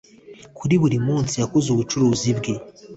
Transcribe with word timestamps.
kuri 0.57 0.75
buri 0.81 0.97
munsi 1.07 1.33
yakoze 1.41 1.67
ubucuruzi 1.71 2.29
bwe 2.37 2.53